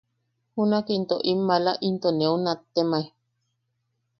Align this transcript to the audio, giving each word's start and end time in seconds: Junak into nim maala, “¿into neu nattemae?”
Junak 0.55 0.87
into 0.95 1.15
nim 1.25 1.39
maala, 1.47 1.73
“¿into 1.87 2.09
neu 2.17 2.35
nattemae?” 2.43 3.05